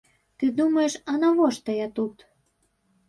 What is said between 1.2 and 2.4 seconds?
навошта я тут?